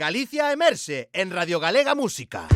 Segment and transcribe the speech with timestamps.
[0.00, 2.48] Galicia Emerse en Radio Galega Música.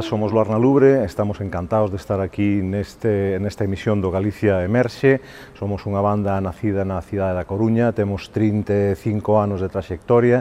[0.00, 5.20] Ola, somos Luarna Lubre, estamos encantados de estar aquí neste, nesta emisión do Galicia Emerxe.
[5.52, 8.96] Somos unha banda nacida na cidade da Coruña, temos 35
[9.36, 10.40] anos de traxectoria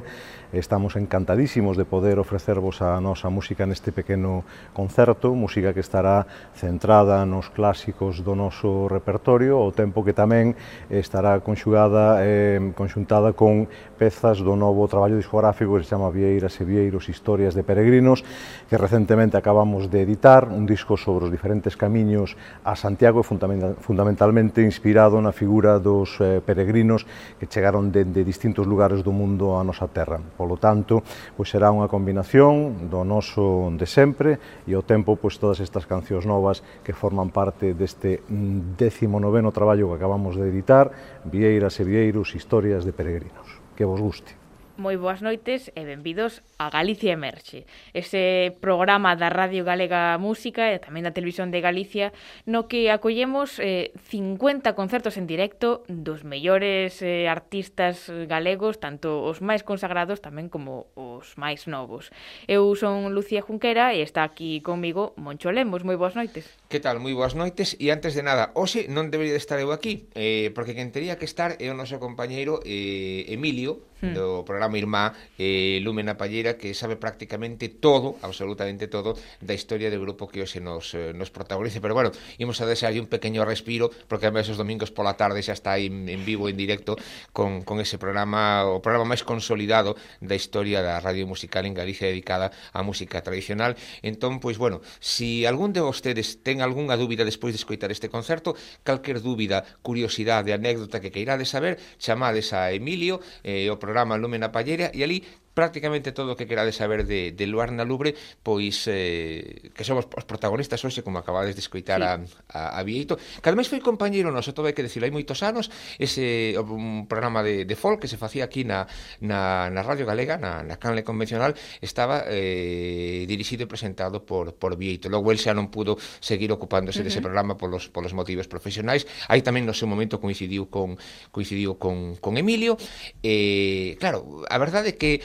[0.51, 4.41] Estamos encantadísimos de poder ofrecervos a nosa música neste pequeno
[4.73, 6.25] concerto, música que estará
[6.57, 10.57] centrada nos clásicos do noso repertorio, ao tempo que tamén
[10.89, 13.69] estará conxugada, eh, conxuntada con
[14.01, 18.25] pezas do novo traballo discográfico que se chama Vieiras e Vieiros, Historias de Peregrinos,
[18.65, 22.33] que recentemente acabamos de editar, un disco sobre os diferentes camiños
[22.65, 27.05] a Santiago, fundamentalmente inspirado na figura dos eh, peregrinos
[27.37, 30.17] que chegaron dende de distintos lugares do mundo á nosa terra.
[30.39, 31.03] Polo tanto,
[31.35, 36.23] pois será unha combinación do noso de sempre e ao tempo pois todas estas cancións
[36.23, 40.95] novas que forman parte deste 19º traballo que acabamos de editar,
[41.27, 43.59] Vieiras e Vieiros, historias de peregrinos.
[43.75, 44.38] Que vos guste
[44.79, 50.79] moi boas noites e benvidos a Galicia Emerxe, ese programa da Radio Galega Música e
[50.79, 52.15] tamén da Televisión de Galicia
[52.47, 59.43] no que acollemos eh, 50 concertos en directo dos mellores eh, artistas galegos, tanto os
[59.43, 62.15] máis consagrados tamén como os máis novos.
[62.47, 65.83] Eu son Lucía Junquera e está aquí comigo Moncho Lemos.
[65.83, 66.47] Moi boas noites.
[66.71, 67.03] Que tal?
[67.03, 70.71] Moi boas noites e antes de nada, hoxe non debería estar eu aquí, eh, porque
[70.71, 74.13] quen tería que estar é o noso compañeiro eh, Emilio, hmm.
[74.13, 79.99] do programa Irmá eh, Lúmena Pallera que sabe prácticamente todo, absolutamente todo da historia do
[79.99, 83.89] grupo que hoxe nos, eh, nos protagonice, pero bueno, imos a desearlle un pequeño respiro,
[84.07, 86.95] porque a esos domingos pola tarde xa está en, en vivo, en directo
[87.33, 92.07] con, con ese programa, o programa máis consolidado da historia da radio musical en Galicia
[92.07, 97.53] dedicada á música tradicional entón, pois bueno, si algún de vostedes ten algunha dúbida despois
[97.53, 103.67] de escoitar este concerto, calquer dúbida, curiosidade anécdota que queirades saber, chamades a Emilio, eh,
[103.69, 104.51] o programa programa Lumen a
[104.93, 105.23] y allí
[105.59, 110.07] prácticamente todo o que querades saber de, de Luar na Lubre, pois eh, que somos
[110.07, 112.07] os protagonistas hoxe, como acabades de escoitar sí.
[112.07, 112.15] a,
[112.55, 115.67] a, a Vieito, que ademais foi compañeiro noso, todo hai que decirlo, hai moitos anos,
[115.99, 118.87] ese un programa de, de folk que se facía aquí na,
[119.19, 121.51] na, na Radio Galega, na, na canle convencional,
[121.83, 125.11] estaba eh, dirixido e presentado por, por Vieito.
[125.11, 127.11] Logo, el xa non pudo seguir ocupándose uh -huh.
[127.11, 129.03] dese programa polos, polos motivos profesionais.
[129.27, 130.95] Aí tamén no seu momento coincidiu con
[131.35, 132.79] coincidiu con, con Emilio.
[133.19, 135.19] Eh, claro, a verdade é que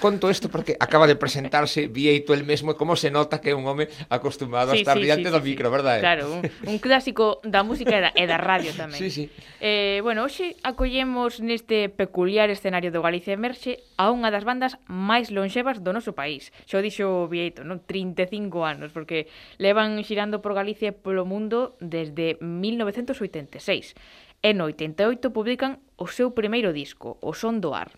[0.00, 3.56] Conto isto porque acaba de presentarse Vieito el mesmo e como se nota que é
[3.56, 5.72] un home acostumado sí, a estar sí, diante sí, do sí, micro, sí.
[5.72, 5.98] verdade?
[5.98, 6.04] Eh?
[6.04, 6.24] Claro,
[6.68, 9.00] un clásico da música e da, e da radio tamén.
[9.00, 9.24] Sí, sí.
[9.58, 15.32] Eh, bueno, hoxe acollemos neste peculiar escenario do Galicia Emerxe a unha das bandas máis
[15.32, 16.52] lonxevas do noso país.
[16.68, 17.80] Xo dixo Vieito, non?
[17.82, 19.26] 35 anos, porque
[19.56, 23.96] levan xirando por Galicia e polo mundo desde 1986.
[24.38, 27.90] E no 88 publican o seu primeiro disco, O Son do Ar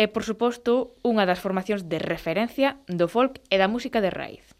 [0.00, 4.56] é, por suposto, unha das formacións de referencia do folk e da música de raíz.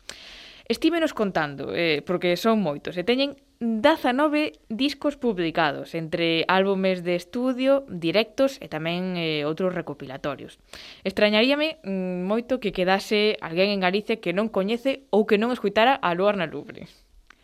[0.68, 7.88] Estímenos contando, eh, porque son moitos, e teñen 19 discos publicados, entre álbumes de estudio,
[7.88, 10.60] directos e tamén eh, outros recopilatorios.
[11.08, 15.96] Extrañaríame mm, moito que quedase alguén en Galicia que non coñece ou que non escuitara
[15.96, 16.84] a Luar na Lubre.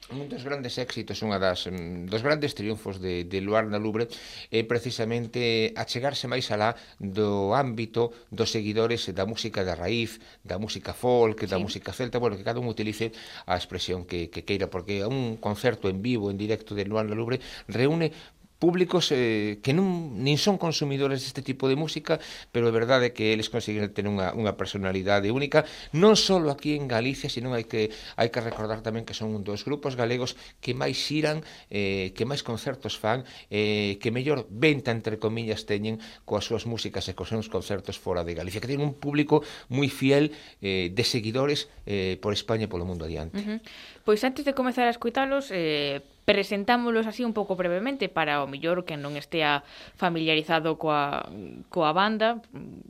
[0.06, 4.06] Un dos grandes éxitos, unha das mm, dos grandes triunfos de, de Luar na Lubre
[4.55, 10.94] é precisamente achegarse máis alá do ámbito dos seguidores da música da raíz, da música
[10.94, 11.50] folk, sí.
[11.50, 13.11] da música celta, bueno, que cada un utilice
[13.50, 17.19] a expresión que, que queira, porque un concerto en vivo, en directo de Luar na
[17.19, 18.14] Lubre reúne
[18.58, 22.19] públicos eh, que non nin son consumidores deste tipo de música,
[22.50, 26.88] pero é verdade que eles consiguen ter unha, unha personalidade única, non só aquí en
[26.88, 30.73] Galicia, senón hai que hai que recordar tamén que son un dos grupos galegos que
[30.73, 36.49] máis xiran, eh, que máis concertos fan, eh, que mellor venta entre comillas teñen coas
[36.49, 40.32] súas músicas e cos seus concertos fora de Galicia, que ten un público moi fiel
[40.64, 43.41] eh, de seguidores eh, por España e polo mundo adiante.
[43.41, 43.61] Uh -huh.
[44.06, 48.87] Pois antes de comezar a escuitalos, eh, presentámolos así un pouco brevemente para o millor
[48.87, 49.67] que non estea
[49.99, 51.26] familiarizado coa,
[51.75, 52.38] coa banda,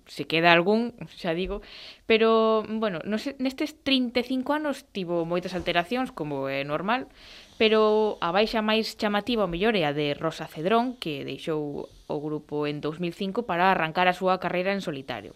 [0.04, 1.64] se queda algún, xa digo,
[2.04, 7.08] pero, bueno, no sé, nestes 35 anos tivo moitas alteracións, como é normal,
[7.56, 12.16] pero a baixa máis chamativa o mellor é a de Rosa Cedrón, que deixou o
[12.20, 15.32] grupo en 2005 para arrancar a súa carreira en solitario.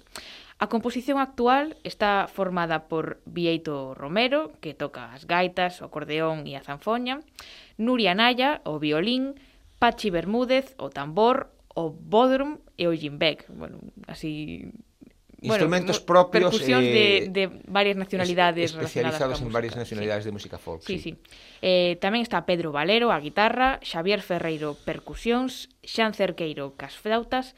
[0.60, 6.52] A composición actual está formada por Vieito Romero, que toca as gaitas, o acordeón e
[6.52, 7.24] a zanfoña,
[7.80, 9.40] Nuria Naya, o violín,
[9.80, 13.48] Pachi Bermúdez, o tambor, o bodrum e o jimbek.
[13.56, 14.68] Bueno, así...
[15.40, 16.52] Instrumentos bueno, propios...
[16.52, 20.28] Percusións eh, de, de varias nacionalidades especializados en música, varias nacionalidades sí.
[20.28, 20.84] de música folk.
[20.84, 21.16] Sí, sí.
[21.16, 21.20] sí.
[21.64, 27.56] Eh, tamén está Pedro Valero, a guitarra, Xavier Ferreiro, percusións, Xan Cerqueiro, cas flautas,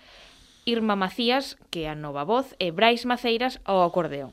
[0.65, 4.31] Irma Macías, que é a nova voz, e Brais Maceiras ao acordeón.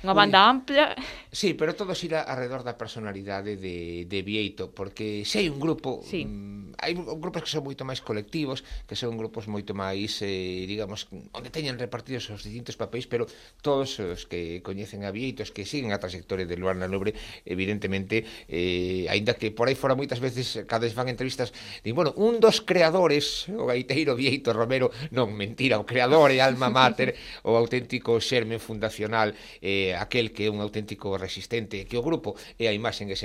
[0.00, 0.96] Unha banda ampla
[1.32, 6.02] Sí, pero todo xira alrededor da personalidade de, de Vieito, porque se hai un grupo,
[6.02, 6.26] sí.
[6.26, 11.06] mm, hai grupos que son moito máis colectivos, que son grupos moito máis, eh, digamos,
[11.30, 13.30] onde teñen repartidos os distintos papéis, pero
[13.62, 17.14] todos os que coñecen a Vieito, os que siguen a trayectoria de Luana Lobre,
[17.46, 21.54] evidentemente, eh, aínda que por aí fora moitas veces, cada vez fan entrevistas,
[21.86, 26.74] din, bueno, un dos creadores, o gaiteiro Vieito Romero, non, mentira, o creador e alma
[26.74, 27.14] mater,
[27.46, 29.30] o auténtico xerme fundacional,
[29.62, 33.16] eh, aquel que é un auténtico resistente que o grupo e a imaxe e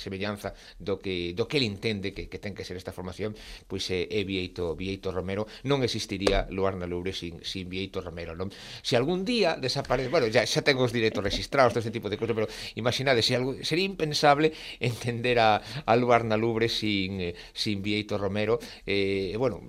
[0.00, 3.36] semellanza do que do que ele entende que, que ten que ser esta formación,
[3.68, 8.32] pois é, é Vieito, Vieito Romero, non existiría Luar na Loure sin, sin Vieito Romero,
[8.32, 8.48] non?
[8.80, 12.34] Se algún día desaparece, bueno, ya, xa tengo os directos registrados, todo tipo de cosas,
[12.34, 17.82] pero imaginade, se algo, sería impensable entender a, a Luar na Loure sin, eh, sin
[17.82, 19.60] Vieito Romero, eh, bueno,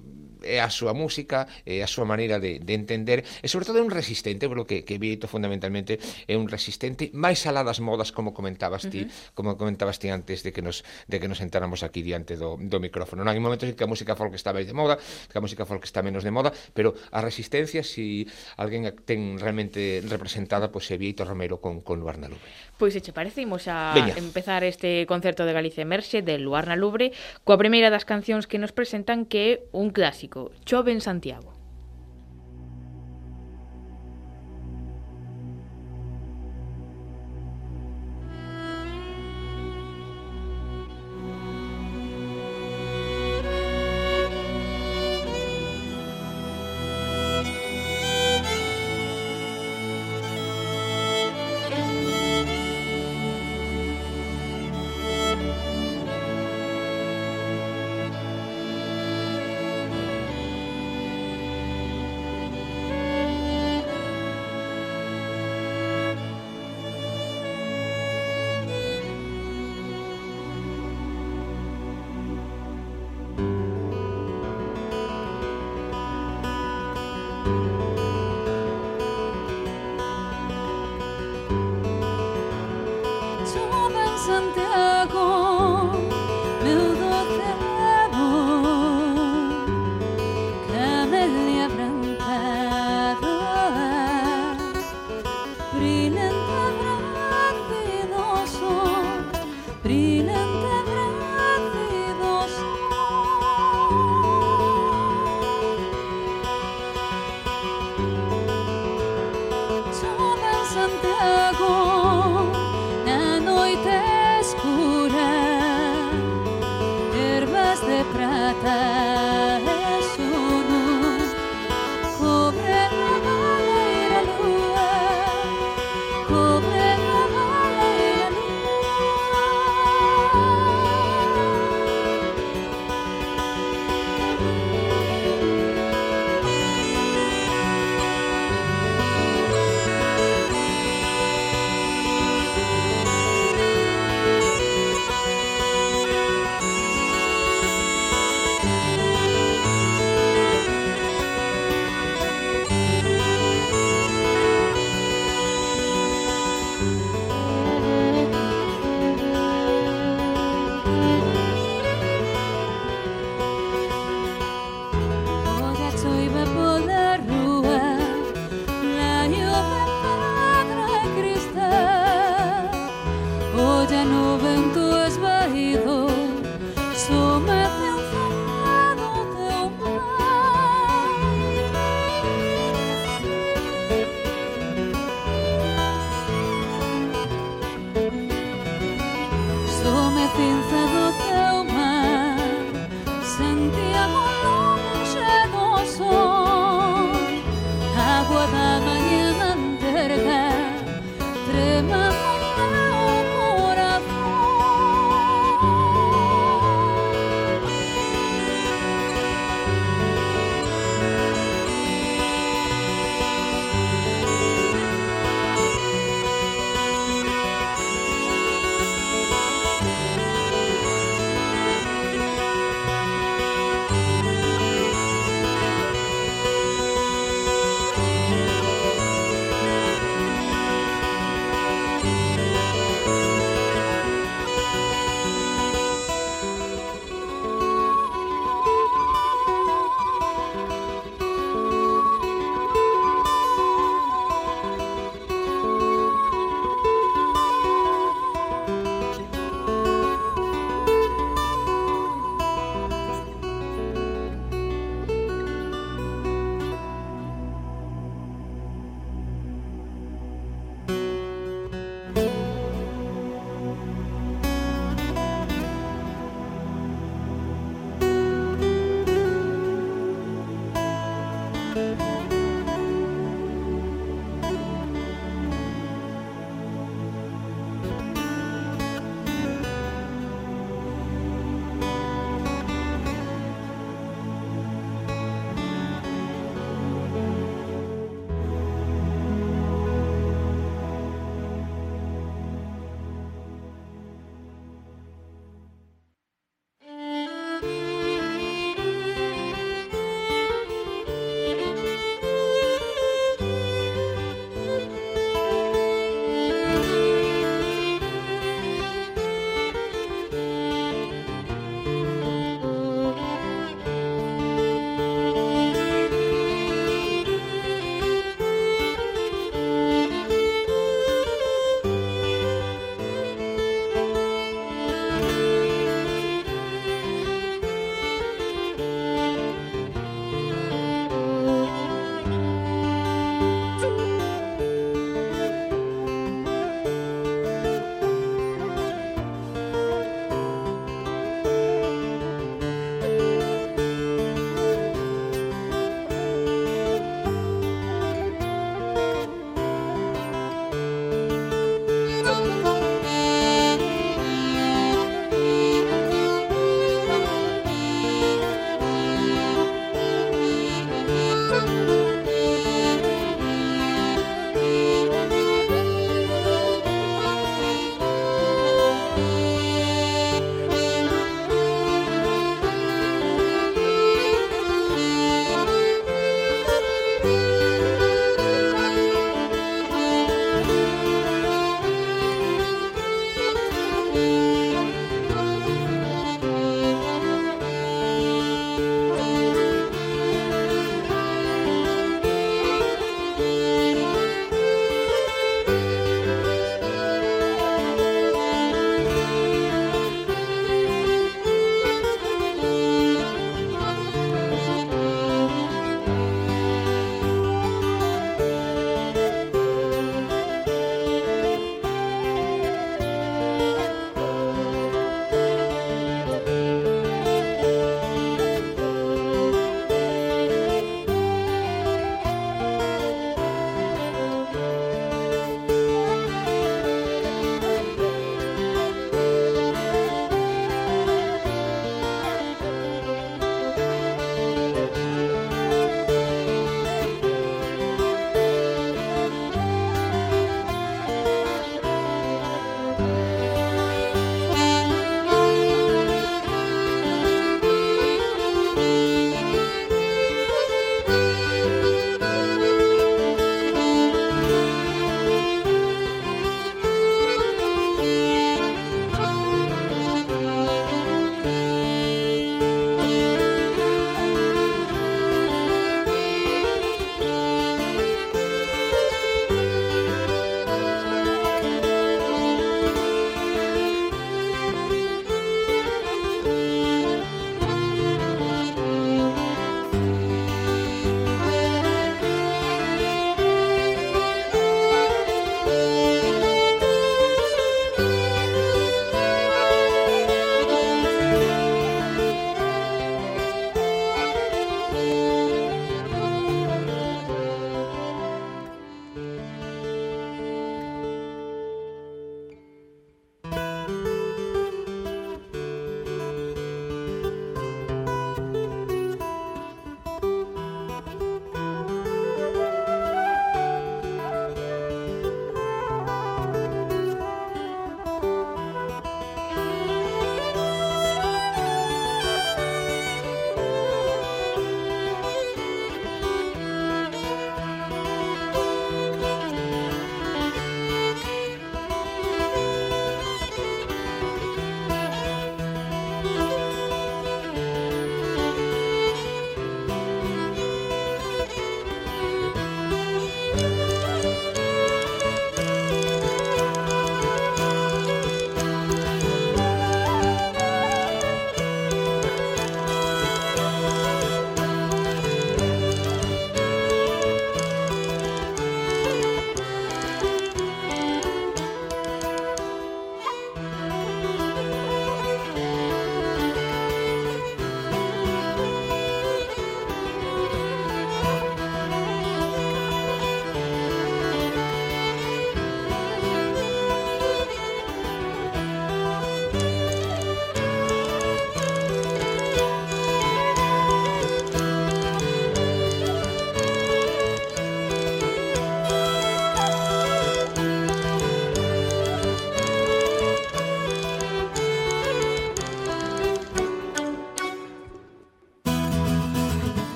[0.43, 3.83] é a súa música, é a súa maneira de, de entender, e sobre todo é
[3.83, 5.97] un resistente, polo que, que Vieto fundamentalmente
[6.27, 9.33] é un resistente máis alá das modas, como comentabas ti, uh -huh.
[9.33, 12.77] como comentabas ti antes de que nos de que nos sentáramos aquí diante do, do
[12.77, 13.23] micrófono.
[13.23, 15.65] Non, hai momentos en que a música folk está máis de moda, que a música
[15.65, 18.27] folk está menos de moda, pero a resistencia, si
[18.59, 22.27] alguén ten realmente representada, pois pues, é Vieto Romero con, con Luar na
[22.77, 24.17] Pois se che parece, imos a Veña.
[24.17, 27.13] empezar este concerto de Galicia Emerxe de Luarna Lubre
[27.45, 31.52] coa primeira das cancións que nos presentan que é un clásico, Chove en Santiago.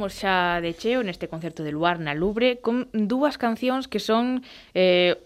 [0.00, 4.40] Entramos xa de cheo neste concerto de Luar na Lubre con dúas cancións que son
[4.72, 5.20] eh,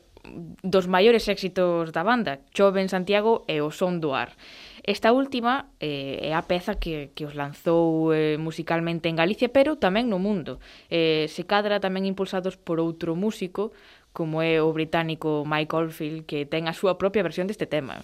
[0.66, 4.34] dos maiores éxitos da banda, Chove en Santiago e O Son do Ar.
[4.82, 9.78] Esta última eh, é a peza que, que os lanzou eh, musicalmente en Galicia, pero
[9.78, 10.58] tamén no mundo.
[10.90, 13.70] Eh, se cadra tamén impulsados por outro músico,
[14.10, 18.02] como é o británico Mike Oldfield, que ten a súa propia versión deste tema.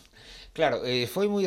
[0.51, 1.47] Claro, eh, foi moi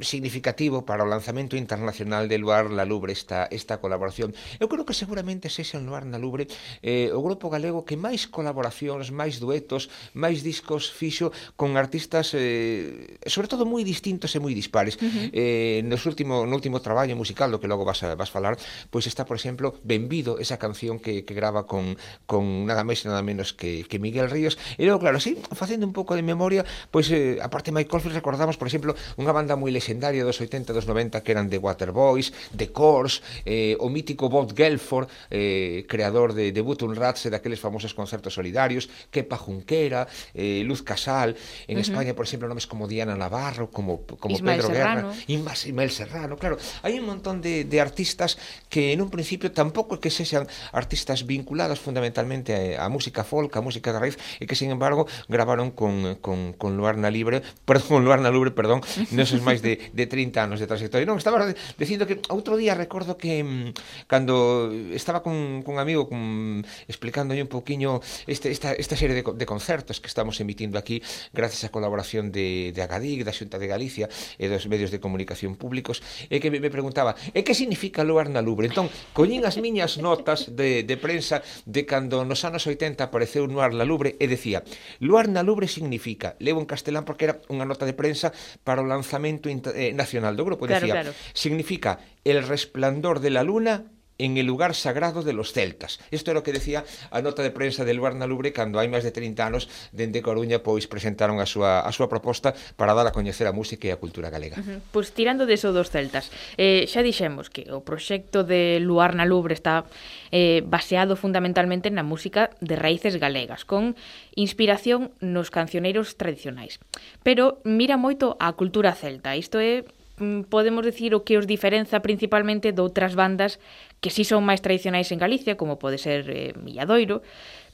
[0.00, 4.32] significativo para o lanzamento internacional de Luar na Lubre esta, esta colaboración.
[4.56, 6.48] Eu creo que seguramente sexa en Luar na Lubre
[6.80, 11.28] eh, o grupo galego que máis colaboracións, máis duetos, máis discos fixo
[11.60, 14.96] con artistas eh, sobre todo moi distintos e moi dispares.
[14.96, 15.28] Uh -huh.
[15.28, 18.56] eh, nos último, no último traballo musical do que logo vas, a, vas falar,
[18.88, 23.12] pois está, por exemplo, Benvido, esa canción que, que grava con, con nada máis e
[23.12, 24.56] nada menos que, que Miguel Ríos.
[24.80, 28.37] E logo, claro, así, facendo un pouco de memoria, pois eh, aparte Mike Colfield recordaba
[28.38, 32.30] recordamos, por exemplo, unha banda moi lexendaria dos 80 dos 90 que eran The Waterboys,
[32.54, 37.58] The Course, eh, o mítico Bob Gelford, eh, creador de, de Button Rats e daqueles
[37.58, 40.06] famosos concertos solidarios, Kepa Junquera,
[40.38, 41.34] eh, Luz Casal,
[41.66, 41.86] en uh -huh.
[41.90, 45.10] España, por exemplo, nomes como Diana Navarro, como, como Ismael Pedro Serrano.
[45.10, 48.38] Guerra, Ismael Serrano, claro, hai un montón de, de artistas
[48.70, 53.62] que en un principio tampouco que sexan artistas vinculados fundamentalmente a, a música folk, a
[53.66, 58.04] música de raíz, e que, sin embargo, gravaron con, con, con Luarna Libre, perdón, con
[58.04, 58.84] Luarna na Lubre, perdón,
[59.16, 61.08] neses máis de, de 30 anos de trayectoria.
[61.08, 61.48] Non, estaba
[61.80, 67.40] dicindo que outro día recordo que mm, cando estaba con, con un amigo con, explicándolle
[67.40, 71.00] un poquinho este, esta, esta serie de, de concertos que estamos emitindo aquí
[71.32, 75.54] gracias á colaboración de, de Agadic, da Xunta de Galicia e dos medios de comunicación
[75.54, 78.68] públicos, e que me, me preguntaba, e que significa luar na lubre?
[78.68, 83.72] Entón, coñín as miñas notas de, de prensa de cando nos anos 80 apareceu luar
[83.72, 84.66] na lubre e decía,
[84.98, 88.32] luar na lubre significa, levo en castelán porque era unha nota de prensa prensa
[88.64, 90.66] para o lanzamento eh, nacional do grupo.
[90.66, 91.12] Claro, Decía, claro.
[91.32, 93.84] significa El resplandor de la luna
[94.18, 96.00] en el lugar sagrado de los celtas.
[96.10, 99.06] Isto era o que decía a nota de prensa del Barna Lubre cando hai máis
[99.06, 103.14] de 30 anos dende Coruña pois presentaron a súa, a súa proposta para dar a
[103.14, 104.58] coñecer a música e a cultura galega.
[104.58, 104.78] Uh -huh.
[104.90, 109.86] Pois tirando deso dos celtas, eh, xa dixemos que o proxecto de Luarna Lubre está
[110.34, 113.94] eh, baseado fundamentalmente na música de raíces galegas, con
[114.34, 116.82] inspiración nos cancioneiros tradicionais.
[117.22, 119.86] Pero mira moito a cultura celta, isto é
[120.18, 123.62] Mm, podemos decir o que os diferenza principalmente de outras bandas
[124.02, 127.22] que si sí son máis tradicionais en Galicia, como pode ser eh, Milladoiro,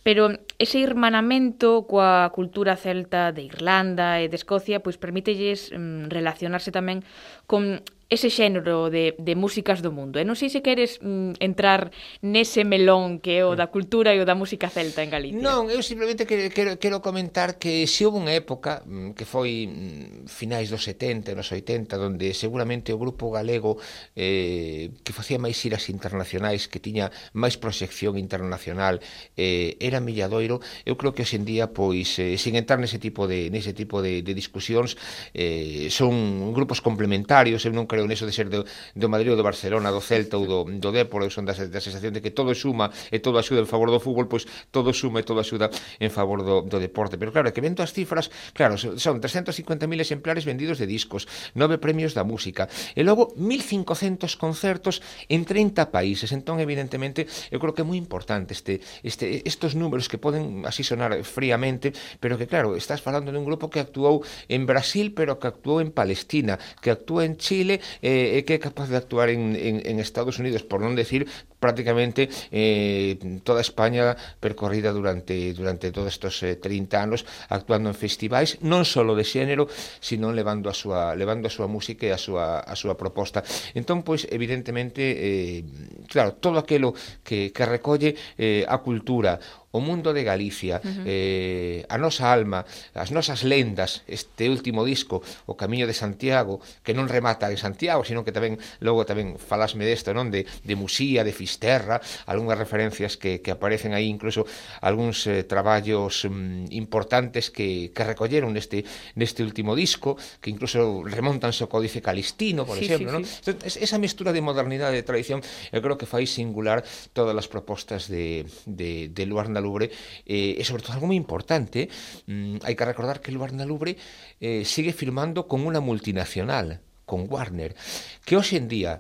[0.05, 0.29] pero
[0.61, 7.01] ese irmanamento coa cultura celta de Irlanda e de Escocia pois permítelles mm, relacionarse tamén
[7.49, 7.81] con
[8.15, 10.23] ese xénero de, de músicas do mundo.
[10.23, 11.91] E non sei se queres mm, entrar
[12.23, 15.43] nese melón que é o da cultura e o da música celta en Galicia.
[15.43, 19.67] Non, eu simplemente quero, quero, quero comentar que se houve unha época mm, que foi
[19.67, 23.77] mm, finais dos 70, nos 80, donde seguramente o grupo galego
[24.15, 29.03] eh, que facía máis iras internacionais, que tiña máis proxección internacional,
[29.35, 33.75] eh, era milladoiro, eu creo que hoxendía, pois, eh, sin entrar nese tipo de, nese
[33.75, 34.95] tipo de, de discusións,
[35.35, 38.65] eh, son grupos complementarios, eu non creo claro, niso de ser do,
[38.95, 42.13] do Madrid ou do Barcelona, do Celta ou do, do Dépolo, son das, da sensación
[42.13, 45.25] de que todo suma e todo axuda en favor do fútbol, pois todo suma e
[45.25, 47.17] todo axuda en favor do, do deporte.
[47.17, 51.25] Pero claro, que vendo as cifras, claro, son 350.000 exemplares vendidos de discos,
[51.57, 55.01] nove premios da música, e logo 1.500 concertos
[55.33, 56.31] en 30 países.
[56.37, 60.85] Entón, evidentemente, eu creo que é moi importante este, este, estos números que poden así
[60.85, 64.21] sonar fríamente, pero que claro, estás falando dun grupo que actuou
[64.53, 68.61] en Brasil, pero que actuou en Palestina, que actúa en Chile, Eh, eh, que é
[68.61, 71.29] capaz de actuar en, en, en Estados Unidos, por non decir
[71.65, 78.61] prácticamente eh, toda España percorrida durante, durante todos estos eh, 30 anos actuando en festivais
[78.61, 79.65] non só de xénero,
[80.01, 83.41] sino levando a súa, levando a súa música e a súa, a súa proposta.
[83.73, 85.65] Entón, pois, evidentemente, eh,
[86.09, 86.93] claro, todo aquilo
[87.25, 89.41] que, que recolle eh, a cultura,
[89.75, 91.03] o mundo de Galicia, uh -huh.
[91.05, 92.63] eh, a nosa alma,
[92.95, 95.19] as nosas lendas, este último disco,
[95.51, 99.83] O Camiño de Santiago, que non remata en Santiago, sino que tamén, logo tamén falasme
[99.83, 100.31] desto, non?
[100.31, 104.43] De, de Musía, de Fisterra, algunhas referencias que, que aparecen aí, incluso
[104.83, 108.83] algúns eh, traballos mm, importantes que, que recolleron neste,
[109.15, 113.23] neste último disco, que incluso remontanse ao Códice Calistino, por sí, exemplo.
[113.23, 113.55] Sí, sí.
[113.55, 113.71] ¿no?
[113.71, 113.79] Sí.
[113.79, 115.39] Esa mestura de modernidade e tradición,
[115.71, 116.83] eu creo que fai singular
[117.15, 119.95] todas as propostas de, de, de Luarna Lubre,
[120.27, 121.87] eh, e sobre todo algo moi importante,
[122.27, 123.95] mm, hai que recordar que Luarna Lubre
[124.43, 127.79] eh, sigue firmando con unha multinacional, con Warner,
[128.27, 128.99] que hoxe en día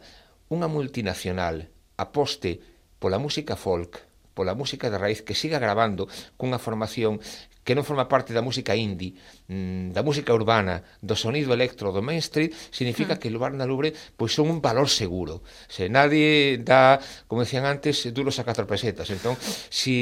[0.53, 2.61] unha multinacional aposte
[2.99, 4.01] pola música folk,
[4.35, 7.21] pola música de raíz que siga grabando cunha formación
[7.65, 9.17] que non forma parte da música indie,
[9.49, 13.19] mm, da música urbana, do sonido electro, do Main Street, significa mm.
[13.19, 15.41] que Lubarna Lubre pois son un valor seguro.
[15.67, 19.09] Se nadie dá, como decían antes, duros a catro pesetas.
[19.09, 19.97] Entón, se si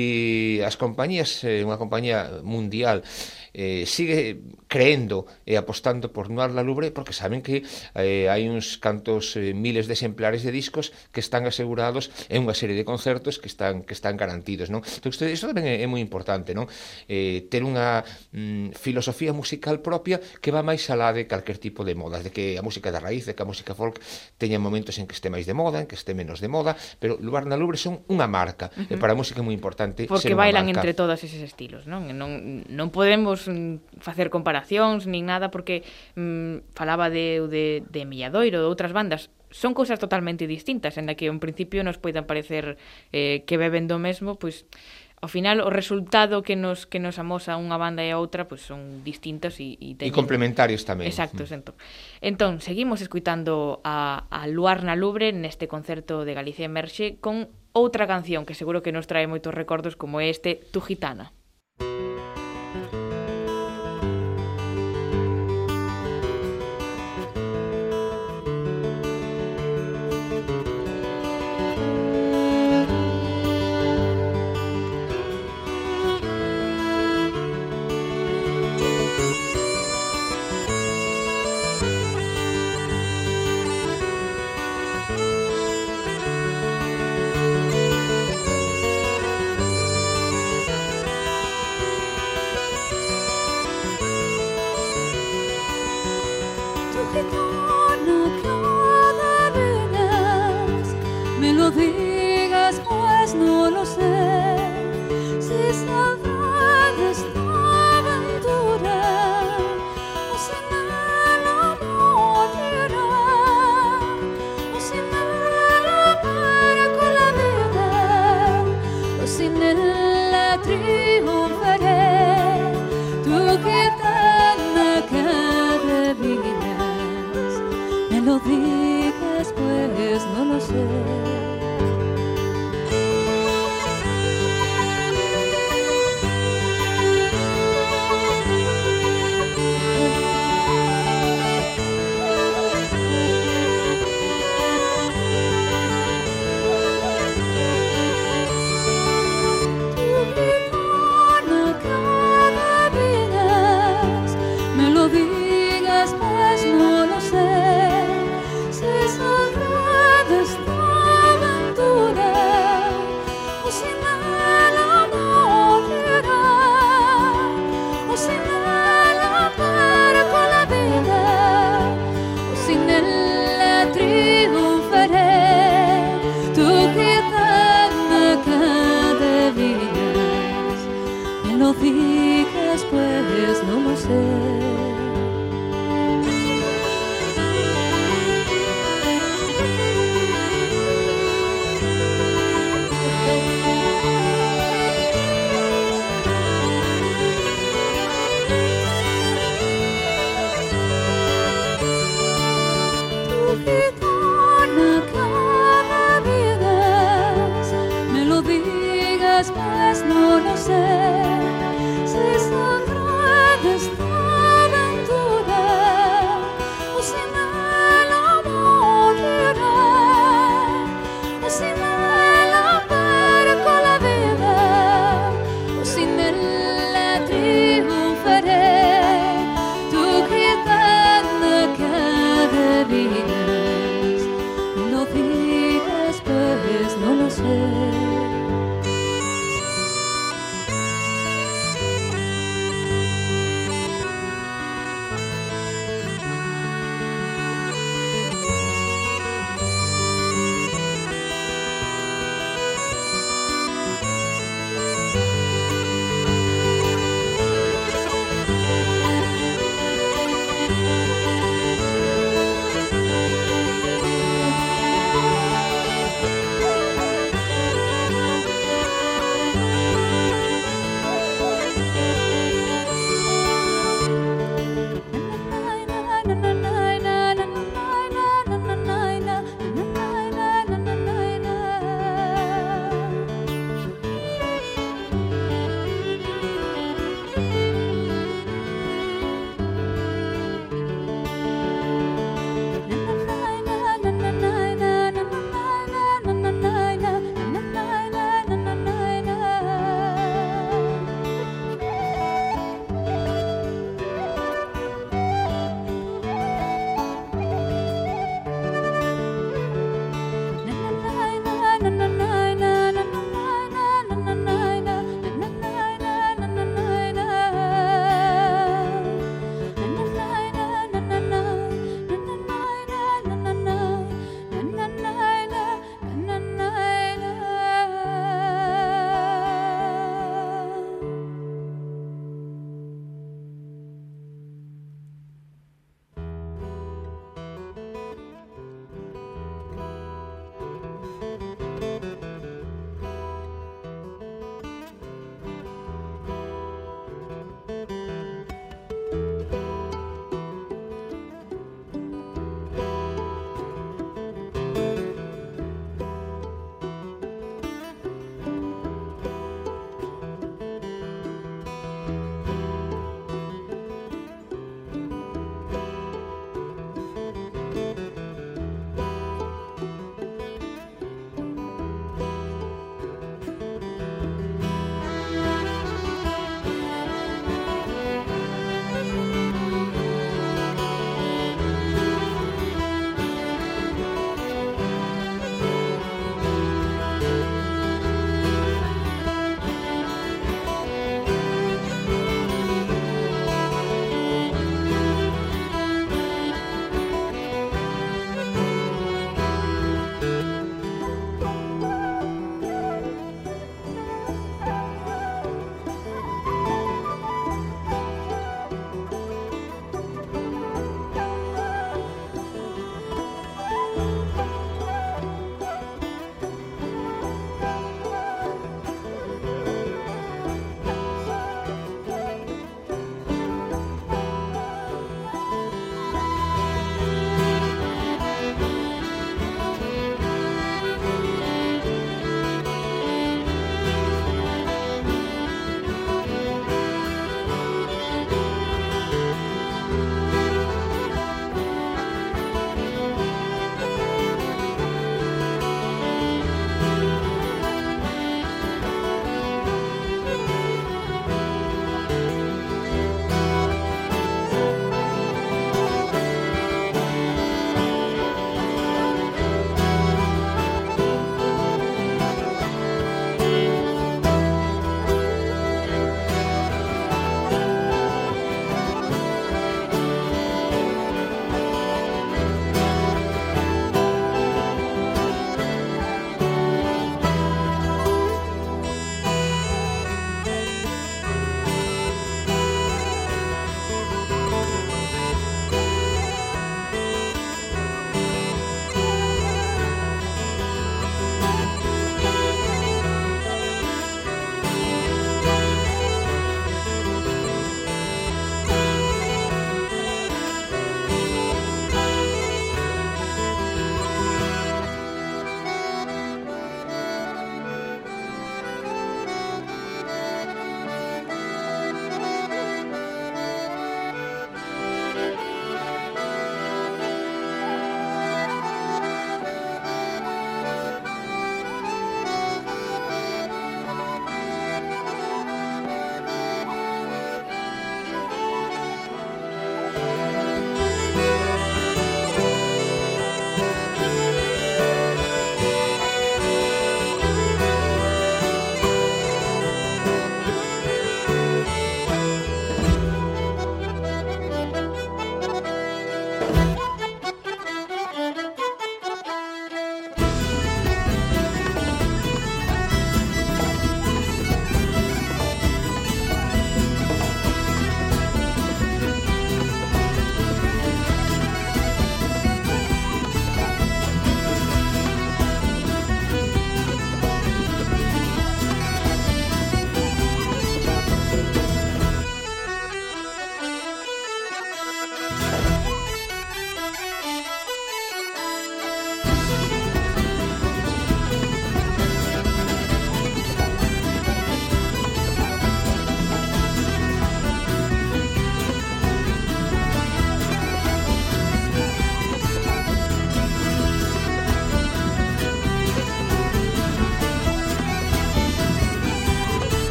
[0.67, 3.07] as compañías, eh, unha compañía mundial,
[3.55, 7.63] eh, sigue creendo e apostando por Noir la Lubre porque saben que
[7.93, 12.57] eh, hai uns cantos eh, miles de exemplares de discos que están asegurados en unha
[12.57, 14.81] serie de concertos que están que están garantidos, non?
[14.81, 16.65] Entón, isto, isto tamén é, é moi importante, non?
[17.05, 18.01] Eh, ter unha
[18.33, 22.57] mm, filosofía musical propia que va máis alá de calquer tipo de modas, de que
[22.57, 24.01] a música da raíz, de que a música folk
[24.41, 27.21] teña momentos en que este máis de moda, en que este menos de moda, pero
[27.21, 28.93] Lugar na Lubre son unha marca, uh -huh.
[28.93, 30.81] e para a música é moi importante Porque ser bailan marca.
[30.81, 32.09] entre todos eses estilos, non?
[32.17, 35.87] Non, non podemos Mm, facer comparacións nin nada porque
[36.19, 41.15] mm, falaba de, de, de Milladoiro, de outras bandas son cousas totalmente distintas en da
[41.15, 42.81] que en principio nos poidan parecer
[43.13, 44.65] eh, que beben do mesmo, pois
[45.23, 48.67] ao final o resultado que nos que nos amosa unha banda e a outra pois
[48.67, 50.11] son distintos e e, teñen...
[50.11, 51.07] e complementarios tamén.
[51.07, 51.55] Exacto, mm.
[51.55, 51.75] entón.
[52.19, 58.11] Entón, seguimos escuitando a a Luar na Lubre neste concerto de Galicia Emerxe con outra
[58.11, 61.31] canción que seguro que nos trae moitos recordos como este Tu Gitana.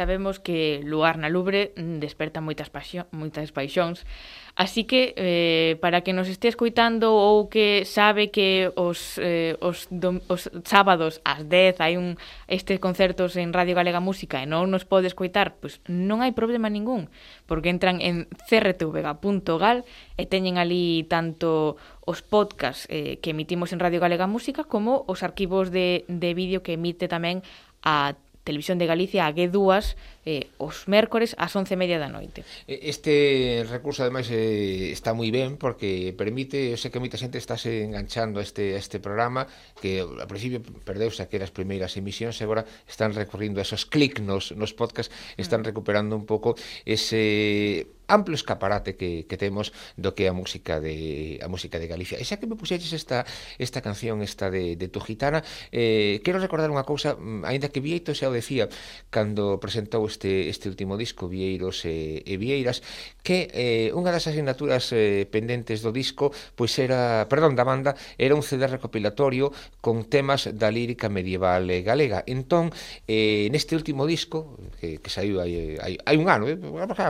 [0.00, 4.08] Sabemos que lugar na Lubre mm, desperta moitas pasión, moitas paixóns,
[4.56, 9.92] así que eh, para que nos este escoitando ou que sabe que os, eh, os,
[9.92, 12.16] dom, os sábados ás 10 hai un
[12.48, 16.72] estes concertos en Radio Galega Música e non nos pode escoitar, pois non hai problema
[16.72, 17.12] ningún,
[17.44, 19.84] porque entran en crtvega.gal
[20.16, 21.76] e teñen ali tanto
[22.08, 26.64] os podcasts eh, que emitimos en Radio Galega Música como os arquivos de, de vídeo
[26.64, 27.44] que emite tamén
[27.84, 28.16] a
[28.50, 29.94] Televisión de Galicia, a G2
[30.26, 32.44] eh, os mércores ás 11:30 da noite.
[32.68, 37.56] Este recurso ademais eh, está moi ben porque permite, eu sei que moita xente está
[37.56, 39.48] se enganchando a este a este programa
[39.80, 44.52] que ao principio perdeuse aquelas primeiras emisións e agora están recorrindo a esos clic nos
[44.52, 45.08] nos podcast,
[45.40, 45.68] están mm.
[45.72, 46.52] recuperando un pouco
[46.84, 51.86] ese amplo escaparate que, que temos do que é a música de a música de
[51.86, 52.18] Galicia.
[52.18, 53.24] E xa que me puxeches esta
[53.56, 57.78] esta canción esta de, de Tu Gitana, eh, quero recordar unha cousa, mm, aínda que
[57.78, 58.66] Vieito xa o decía
[59.14, 62.82] cando presentou este, este último disco Vieiros e, e Vieiras
[63.22, 68.34] que eh, unha das asignaturas eh, pendentes do disco pois era, perdón, da banda era
[68.34, 72.74] un CD recopilatorio con temas da lírica medieval eh, galega entón,
[73.06, 76.58] eh, neste último disco que, que saiu hai, hai, hai un ano eh,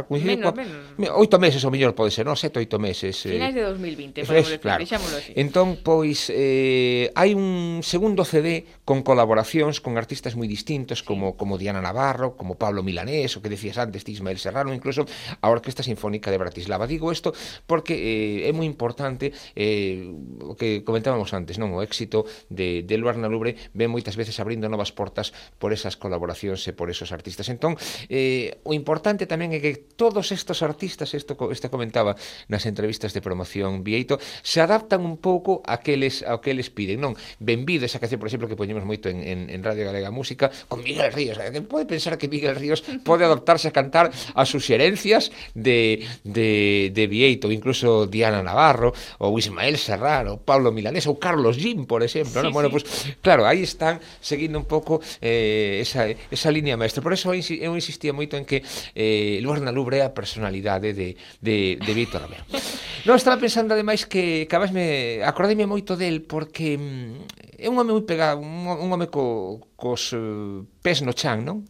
[0.06, 0.54] coincidiu menos,
[0.98, 1.16] menos.
[1.16, 2.36] oito meses ou mellor pode ser, non?
[2.36, 4.82] sete, oito meses eh, finais de 2020, podemos decir, claro.
[4.82, 11.38] así entón, pois eh, hai un segundo CD con colaboracións con artistas moi distintos como,
[11.38, 15.06] como Diana Navarro, como Pablo milanés, o que decías antes, de Ismael Serrano, incluso
[15.38, 16.90] a Orquesta Sinfónica de Bratislava.
[16.90, 17.30] Digo isto
[17.70, 20.10] porque eh, é moi importante eh,
[20.42, 24.42] o que comentábamos antes, non o éxito de, de Luar na Lubre ven moitas veces
[24.42, 25.30] abrindo novas portas
[25.62, 27.46] por esas colaboracións e por esos artistas.
[27.46, 27.78] Entón,
[28.10, 32.18] eh, o importante tamén é que todos estos artistas, isto esta comentaba
[32.50, 36.72] nas entrevistas de promoción Vieito, se adaptan un pouco a que les, a que les
[36.72, 37.14] piden, non?
[37.38, 40.82] Benvido, esa canción, por exemplo, que poñemos moito en, en, en Radio Galega Música, con
[40.82, 45.32] Miguel Ríos, eh, que pode pensar que Miguel Ríos Pode adoptarse a cantar as suxerencias
[45.54, 51.86] de, de, de Vieito, incluso Diana Navarro, ou Ismael Serrano, Pablo Milanés, ou Carlos Jim,
[51.86, 52.40] por exemplo.
[52.40, 52.52] Sí, ¿no?
[52.52, 52.72] Bueno, sí.
[52.72, 52.84] pues,
[53.20, 57.02] claro, aí están seguindo un pouco eh, esa, esa línea maestra.
[57.02, 58.62] Por eso eu insistía moito en que
[58.94, 62.44] eh, Lorna Lubre é a personalidade de, de, de Vieito Romero.
[63.08, 67.92] non, estaba pensando ademais que, que me, acordéme moito del porque mm, é un home
[67.92, 71.64] moi pegado, un, un home co, cos uh, pés no chan, non?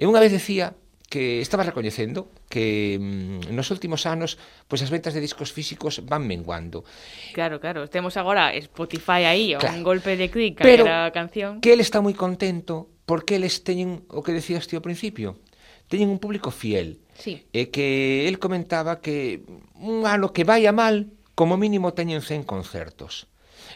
[0.00, 0.72] E unha vez decía
[1.12, 6.24] que estaba recoñecendo que mm, nos últimos anos pois as ventas de discos físicos van
[6.24, 6.88] menguando.
[7.36, 9.76] Claro, claro, temos agora Spotify aí, claro.
[9.76, 11.60] un golpe de clic Pero a canción.
[11.60, 15.36] que el está moi contento porque eles teñen o que decías ti ao principio,
[15.90, 17.02] teñen un público fiel.
[17.18, 17.44] Sí.
[17.52, 22.48] E que el comentaba que mm, un ano que vaya mal, como mínimo teñen 100
[22.48, 23.29] concertos.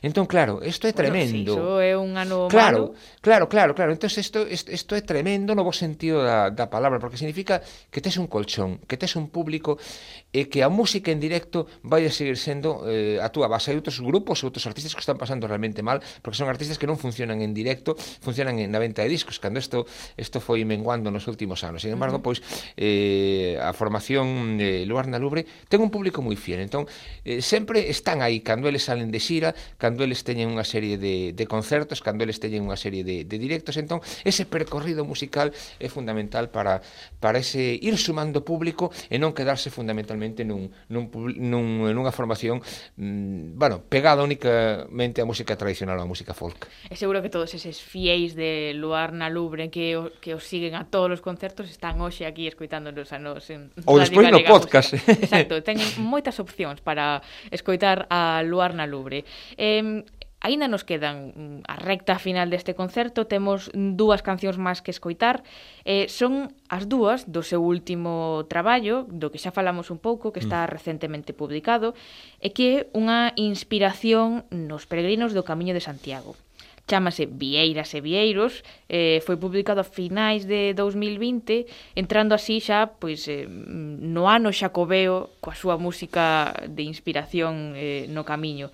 [0.04, 1.56] Entón, claro, isto é tremendo.
[1.56, 3.20] Bueno, si, é un ano claro, malo.
[3.24, 3.90] Claro, claro, claro.
[3.96, 8.20] Entón, isto, isto é tremendo no bo sentido da, da palabra, porque significa que tes
[8.20, 9.80] un colchón, que tes un público
[10.28, 13.72] e que a música en directo vai a seguir sendo eh, a túa base.
[13.72, 17.00] Hai outros grupos, outros artistas que están pasando realmente mal, porque son artistas que non
[17.00, 19.88] funcionan en directo, funcionan en na venta de discos, cando isto
[20.20, 21.80] isto foi menguando nos últimos anos.
[21.80, 22.28] Sin embargo, uh -huh.
[22.28, 22.44] pois
[22.76, 26.60] eh, a formación eh, Luar na Lubre ten un público moi fiel.
[26.60, 26.84] Entón,
[27.24, 30.98] eh, sempre están aí cando eles salen de xira, cando cando eles teñen unha serie
[30.98, 35.54] de, de concertos, cando eles teñen unha serie de, de directos, entón ese percorrido musical
[35.78, 36.82] é fundamental para,
[37.22, 42.58] para ese ir sumando público e non quedarse fundamentalmente nun, nun, nun, nunha formación
[42.98, 46.66] mm, bueno, pegada únicamente á música tradicional ou á música folk.
[46.90, 50.74] E seguro que todos eses fiéis de Luar na Lubre que, o, que os siguen
[50.74, 54.98] a todos os concertos están hoxe aquí escoitándonos a nos en Ou despois no podcast.
[54.98, 55.22] Música.
[55.22, 57.22] Exacto, teñen moitas opcións para
[57.54, 59.22] escoitar a Luar na Lubre.
[59.54, 60.04] Eh, Eh,
[60.44, 65.40] Aínda nos quedan mm, a recta final deste concerto, temos dúas cancións máis que escoitar.
[65.88, 70.44] Eh, son as dúas do seu último traballo, do que xa falamos un pouco, que
[70.44, 70.68] está mm.
[70.68, 71.96] recentemente publicado,
[72.44, 76.36] e que é unha inspiración nos peregrinos do Camiño de Santiago.
[76.84, 78.60] Chámase Vieiras e Vieiros,
[78.92, 81.64] eh, foi publicado a finais de 2020,
[81.96, 88.28] entrando así xa pois eh, no ano xacobeo coa súa música de inspiración eh, no
[88.28, 88.68] camiño.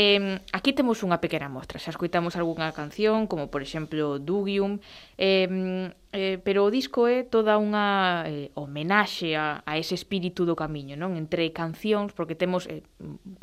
[0.00, 4.78] Eh, aquí temos unha pequena mostra, xa escoitamos algunha canción, como por exemplo Dugium,
[5.18, 10.54] eh, eh, pero o disco é toda unha eh, homenaxe a, a ese espírito do
[10.54, 11.18] camiño, non?
[11.18, 12.86] Entre cancións, porque temos eh,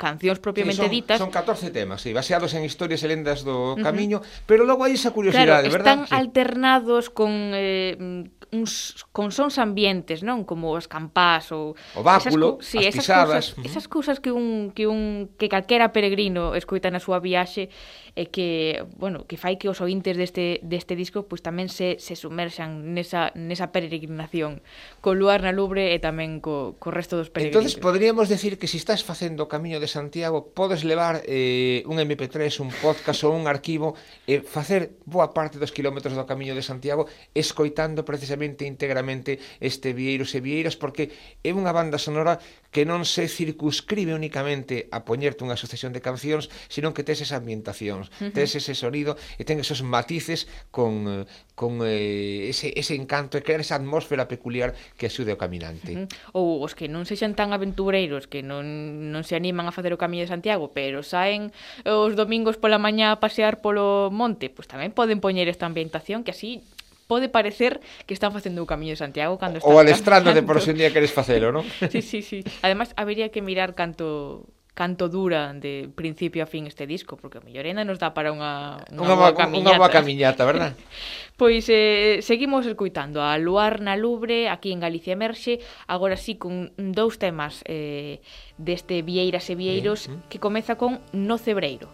[0.00, 1.18] cancións propiamente sí, son, ditas.
[1.20, 4.48] Son 14 temas, sí, baseados en historias e lendas do camiño, uh -huh.
[4.48, 6.08] pero logo hai esa curiosidade, claro, están verdad?
[6.08, 10.46] están alternados con eh, uns consóns ambientes, non?
[10.46, 14.30] Como as campás ou o báculo, esas, sí, as esas pisadas, cousas, esas cousas que
[14.30, 17.66] un que un que calquera peregrino escoita na súa viaxe
[18.14, 22.14] e que, bueno, que fai que os ointes deste deste disco pois tamén se se
[22.14, 24.62] sumerxan nesa nesa peregrinación
[25.02, 27.66] co luar na Lubre e tamén co co resto dos peregrinos.
[27.66, 31.80] Entonces poderíamos decir que se si estás facendo o Camiño de Santiago podes levar eh,
[31.88, 33.96] un MP3, un podcast ou un arquivo
[34.28, 39.92] e facer boa parte dos quilómetros do Camiño de Santiago escoitando precisamente totalmente íntegramente este
[39.92, 41.10] Vieiros e Vieiras porque
[41.42, 42.38] é unha banda sonora
[42.70, 47.40] que non se circunscribe únicamente a poñerte unha sucesión de cancións, senón que tes esa
[47.40, 48.34] ambientacións, uh -huh.
[48.36, 51.24] tes ese sonido e ten esos matices con,
[51.56, 56.06] con eh, ese, ese encanto e crear esa atmósfera peculiar que axude ao caminante.
[56.36, 59.98] Ou os que non sexan tan aventureiros, que non, non se animan a facer o
[59.98, 61.50] Camiño de Santiago, pero saen
[61.88, 66.36] os domingos pola mañá a pasear polo monte, pois tamén poden poñer esta ambientación que
[66.36, 66.60] así
[67.06, 70.74] pode parecer que están facendo o Camiño de Santiago cando están Ou adestrándote por se
[70.74, 71.64] un día queres facelo, non?
[71.94, 72.42] sí, sí, sí.
[72.62, 74.46] Ademais, habería que mirar canto
[74.76, 78.84] canto dura de principio a fin este disco, porque a Millorena nos dá para unha
[78.92, 79.32] unha, unha boa.
[79.32, 80.76] Unha boa camiñata, verdad?
[81.40, 86.76] pois eh, seguimos escuitando a Luar na Lubre, aquí en Galicia Emerxe, agora sí con
[86.76, 88.20] dous temas eh,
[88.60, 90.20] deste Vieiras e Vieiros, Bien.
[90.28, 91.88] que comeza con No Cebreiro.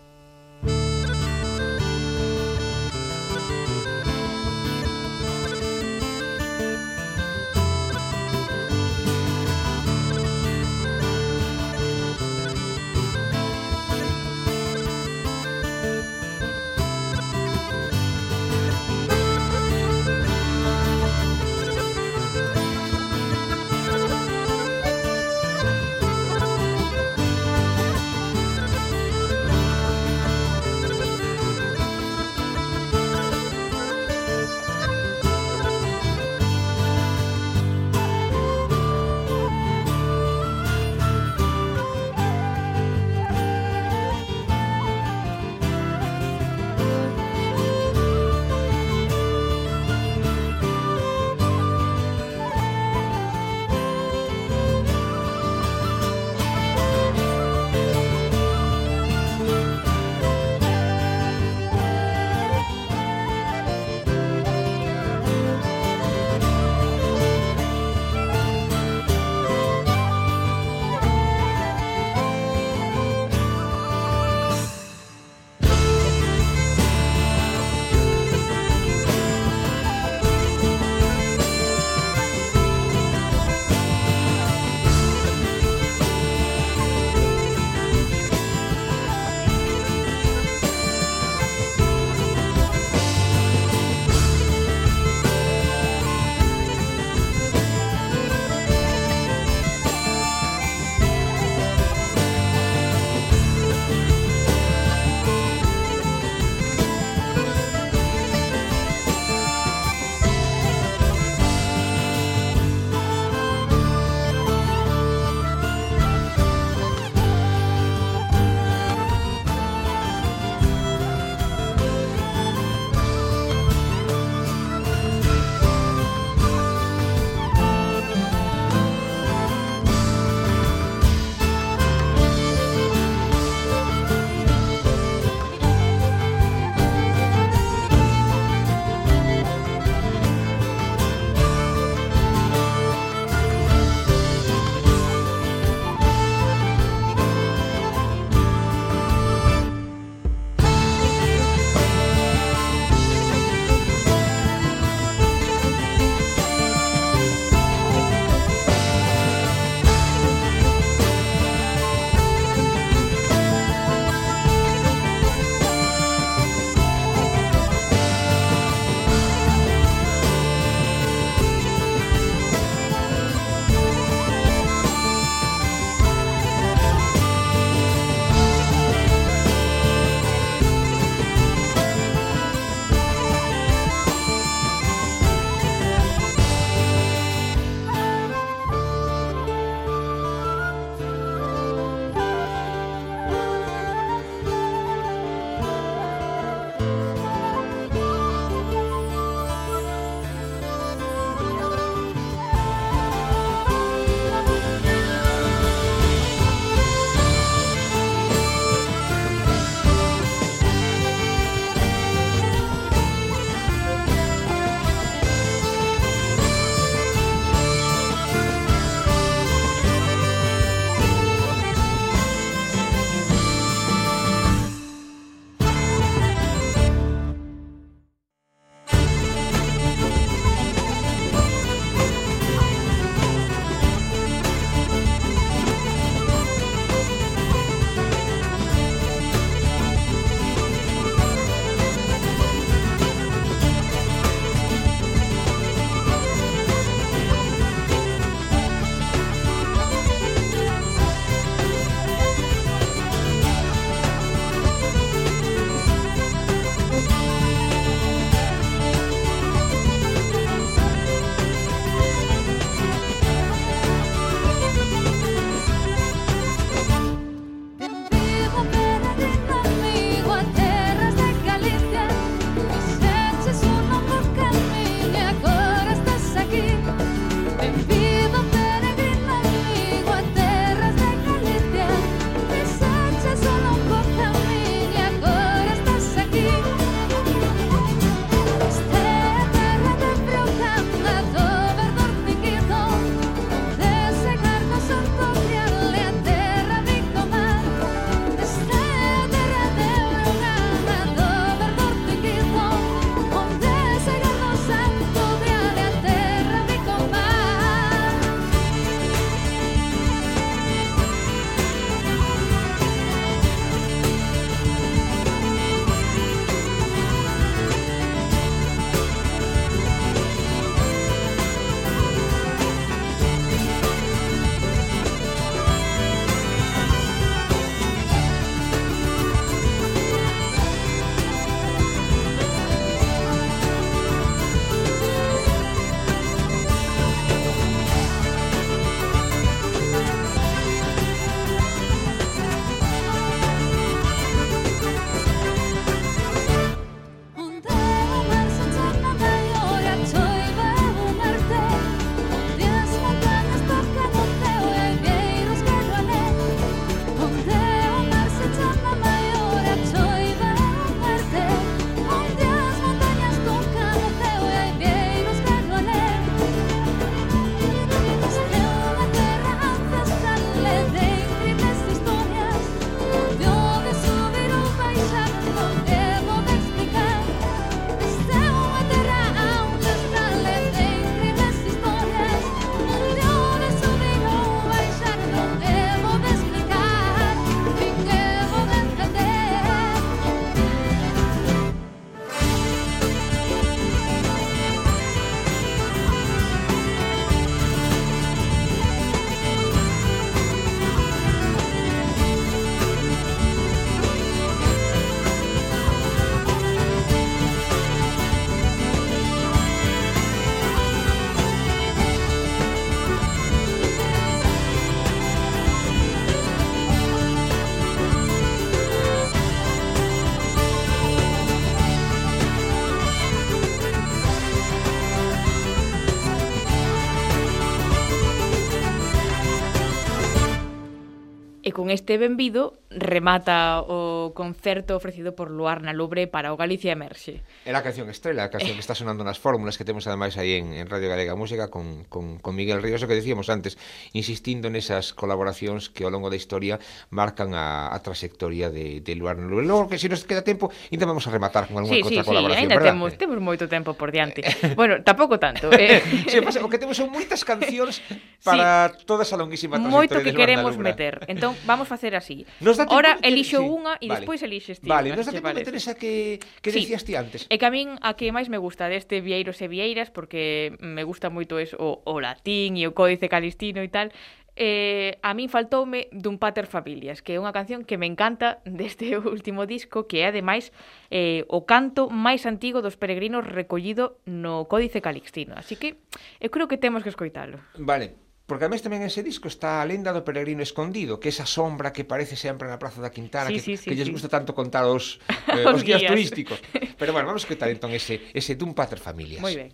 [431.72, 433.96] e con este benvido remata o
[434.32, 437.44] concerto ofrecido por Luar na Lubre para o Galicia Emerxe.
[437.64, 440.58] Era a canción estrela, a canción que está sonando nas fórmulas que temos ademais aí
[440.58, 443.76] en, en Radio Galega Música con, con, con Miguel Ríos, o que decíamos antes,
[444.16, 446.80] insistindo nesas colaboracións que ao longo da historia
[447.12, 449.66] marcan a, a trayectoria de, de Luar na Lubre.
[449.66, 452.28] Logo que se nos queda tempo, ainda vamos a rematar con alguna sí, outra sí,
[452.28, 452.92] colaboración, sí, ainda verdad?
[452.96, 454.42] Temos, temos moito tempo por diante.
[454.52, 454.74] Eh, eh.
[454.76, 455.72] bueno, tampouco tanto.
[455.72, 456.02] Eh.
[456.28, 458.02] sí, pasa, o que temos son moitas cancións
[458.44, 461.24] para sí, toda esa longuísima trayectoria Moito que queremos meter.
[461.26, 462.46] Entón, vamos facer así.
[462.60, 463.64] Nos dá Ora elixo sí.
[463.64, 464.86] unha e vale despois elixes ti.
[464.86, 465.66] Vale, non sei que parece.
[465.66, 466.86] Teresa que, que sí.
[466.86, 467.50] decías ti antes.
[467.50, 471.02] E que a min a que máis me gusta deste Vieiros e Vieiras, porque me
[471.02, 474.14] gusta moito es o, o latín e o códice calistino e tal,
[474.56, 479.16] eh, a min faltoume dun pater familias, que é unha canción que me encanta deste
[479.18, 480.70] último disco, que é ademais
[481.08, 485.56] eh, o canto máis antigo dos peregrinos recollido no Códice Calixtino.
[485.56, 485.96] Así que
[486.40, 487.60] eu creo que temos que escoitalo.
[487.80, 488.12] Vale,
[488.52, 492.04] Porque además tamén ese disco está a lenda do peregrino escondido, que esa sombra que
[492.04, 494.12] parece sempre na Praza da Quintana, sí, que, sí, sí, que lles sí.
[494.12, 495.24] gusta tanto contar os,
[495.56, 496.60] eh, os, os guías, guías turísticos.
[497.00, 499.40] Pero bueno, vamos que tal entón ese, ese Dun Pater Familias.
[499.40, 499.72] Moi ben.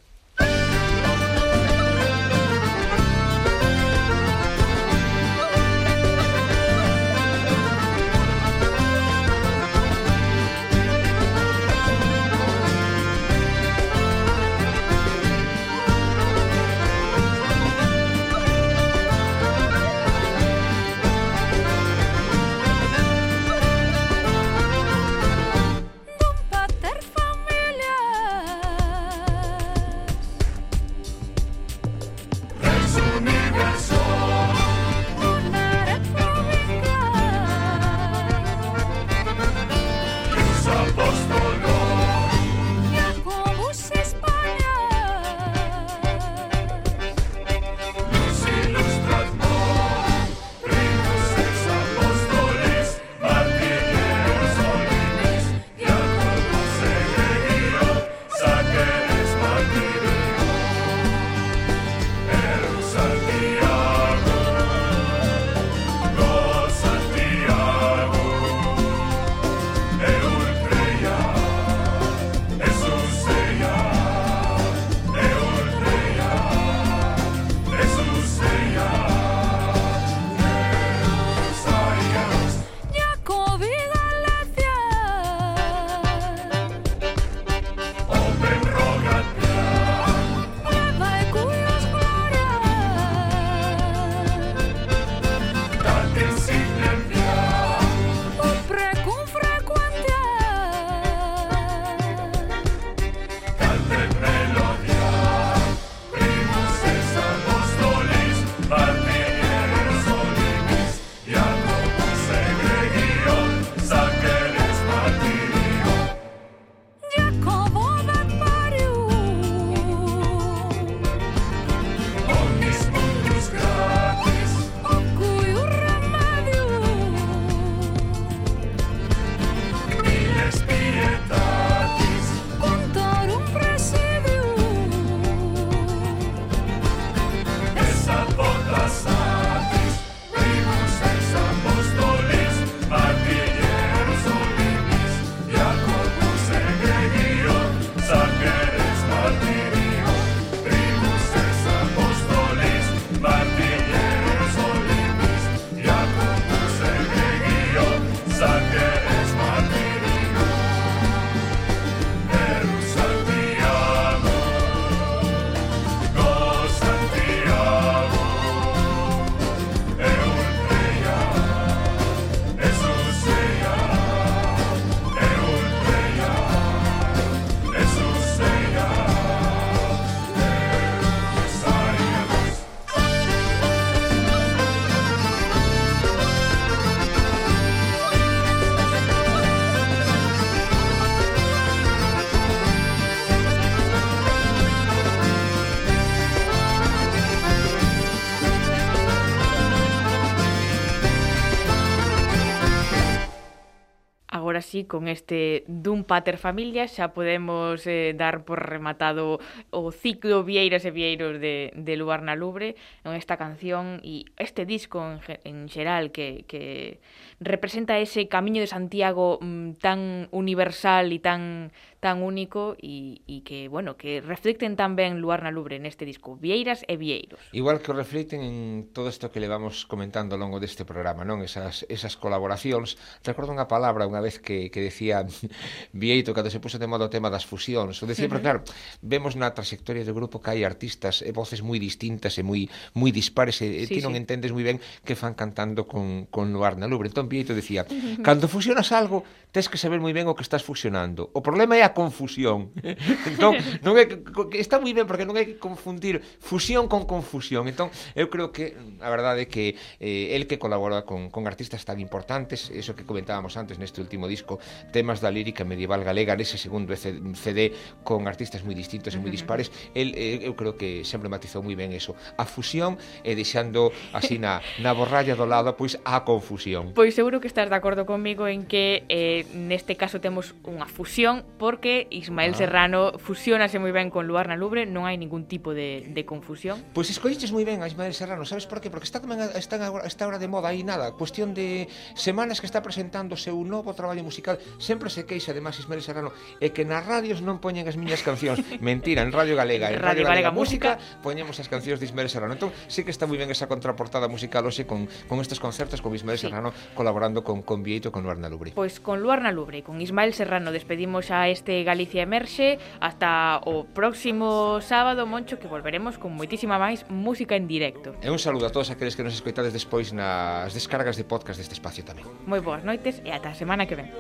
[204.69, 209.41] así, con este dun pater familia, xa podemos eh, dar por rematado
[209.81, 212.75] o ciclo Vieiras e Vieiros de, de Luar na Lubre
[213.07, 216.99] en esta canción e este disco en, en xeral que, que
[217.39, 223.67] representa ese camiño de Santiago mm, tan universal e tan tan único e, e que,
[223.67, 227.43] bueno, que reflecten tamén Luar na Lubre neste disco Vieiras e Vieiros.
[227.51, 228.57] Igual que o reflecten en
[228.95, 231.43] todo isto que le vamos comentando ao longo deste programa, non?
[231.43, 232.95] Esas, esas colaboracións.
[233.27, 235.27] Recordo unha palabra unha vez que, que decía
[235.91, 237.99] Vieito cando se puso de moda o tema das fusións.
[237.99, 238.39] O decía, uh -huh.
[238.39, 238.61] pero claro,
[239.03, 242.65] vemos na, trayectoria do grupo que hai artistas e voces moi distintas e moi
[242.97, 244.21] moi dispares e sí, ti non sí.
[244.25, 247.13] entendes moi ben que fan cantando con, con Luar na Lubre.
[247.13, 247.85] Entón Pieito decía,
[248.27, 251.29] cando fusionas algo, tes que saber moi ben o que estás fusionando.
[251.35, 252.71] O problema é a confusión.
[253.31, 254.25] entón, non é que,
[254.57, 257.69] está moi ben porque non hai que confundir fusión con confusión.
[257.69, 261.83] Entón, eu creo que a verdade é que eh, el que colabora con, con artistas
[261.83, 264.63] tan importantes, eso que comentábamos antes neste último disco,
[264.95, 267.75] temas da lírica medieval galega nese segundo CD
[268.07, 269.58] con artistas moi distintos e moi dispares
[269.95, 274.39] el, eh, eu creo que sempre matizou moi ben eso, a fusión e deixando así
[274.39, 276.95] na, na borralla do lado pois a confusión.
[276.95, 281.43] Pois seguro que estás de acordo comigo en que eh, neste caso temos unha fusión
[281.59, 282.59] porque Ismael ah.
[282.59, 286.81] Serrano fusionase moi ben con Luar na Lubre, non hai ningún tipo de, de confusión.
[286.93, 288.93] Pois escolliches moi ben a Ismael Serrano, sabes por qué?
[288.93, 292.69] Porque está tamén está agora está agora de moda aí nada, cuestión de semanas que
[292.69, 296.31] está presentando o seu novo traballo musical, sempre se queixa además Ismael Serrano
[296.61, 298.61] é que nas radios non poñen as miñas cancións.
[298.85, 299.89] Mentira, en radio Radio Galega.
[299.89, 302.53] En Radio, Radio Galega, Galega Música, Música poñemos as cancións de Ismael Serrano.
[302.53, 306.13] Entón, sí que está moi ben esa contraportada musical hoxe con, con estes concertos con
[306.13, 306.49] Ismael sí.
[306.49, 308.77] Serrano colaborando con, con Vieito e con Luarna Lubre.
[308.77, 314.85] Pois con Luarna Lubre, con Ismael Serrano despedimos a este Galicia Emerxe hasta o próximo
[314.85, 318.13] sábado, Moncho, que volveremos con moitísima máis música en directo.
[318.21, 321.73] E un saludo a todos aqueles que nos escoitades despois nas descargas de podcast deste
[321.73, 322.29] espacio tamén.
[322.45, 324.13] Moi boas noites e ata a semana que ven.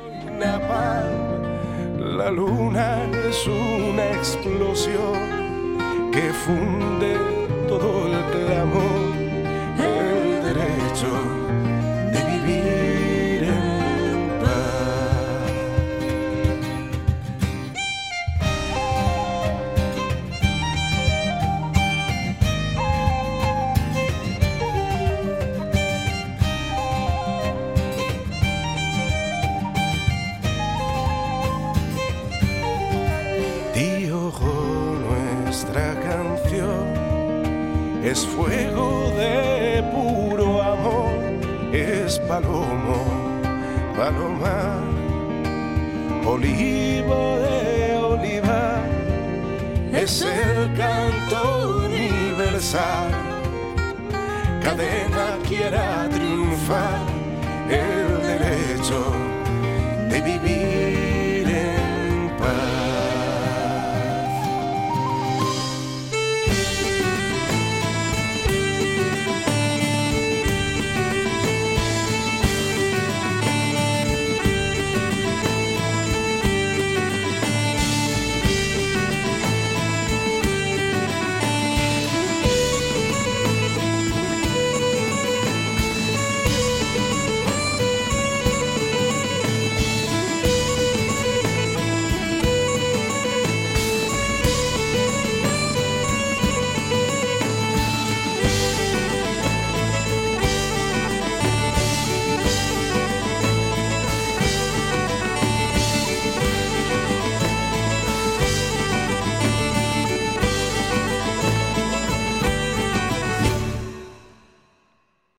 [2.16, 5.12] La luna es una explosión
[6.10, 7.14] que funde
[7.68, 9.14] todo el clamor,
[9.76, 11.47] el derecho